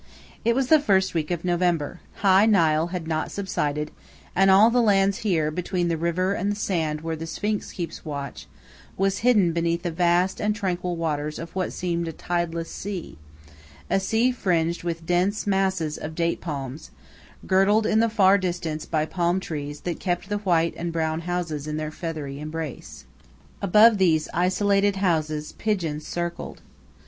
It 0.43 0.55
was 0.55 0.69
the 0.69 0.79
first 0.79 1.13
week 1.13 1.29
of 1.29 1.45
November, 1.45 1.99
high 2.23 2.47
Nile 2.47 2.87
had 2.87 3.07
not 3.07 3.29
subsided, 3.29 3.91
and 4.35 4.49
all 4.49 4.71
the 4.71 4.81
land 4.81 5.17
here, 5.17 5.51
between 5.51 5.89
the 5.89 5.95
river 5.95 6.33
and 6.33 6.51
the 6.51 6.55
sand 6.55 7.01
where 7.01 7.15
the 7.15 7.27
Sphinx 7.27 7.73
keeps 7.73 8.03
watch, 8.03 8.47
was 8.97 9.19
hidden 9.19 9.53
beneath 9.53 9.83
the 9.83 9.91
vast 9.91 10.41
and 10.41 10.55
tranquil 10.55 10.95
waters 10.95 11.37
of 11.37 11.53
what 11.55 11.71
seemed 11.71 12.07
a 12.07 12.11
tideless 12.11 12.67
sea 12.71 13.19
a 13.91 13.99
sea 13.99 14.31
fringed 14.31 14.81
with 14.83 15.05
dense 15.05 15.45
masses 15.45 15.99
of 15.99 16.15
date 16.15 16.41
palms, 16.41 16.89
girdled 17.45 17.85
in 17.85 17.99
the 17.99 18.09
far 18.09 18.39
distance 18.39 18.87
by 18.87 19.05
palm 19.05 19.39
trees 19.39 19.81
that 19.81 19.99
kept 19.99 20.29
the 20.29 20.39
white 20.39 20.73
and 20.77 20.89
the 20.89 20.93
brown 20.93 21.19
houses 21.19 21.67
in 21.67 21.77
their 21.77 21.91
feathery 21.91 22.39
embrace. 22.39 23.05
Above 23.61 23.99
these 23.99 24.27
isolated 24.33 24.95
houses 24.95 25.51
pigeons 25.59 26.07
circled. 26.07 26.61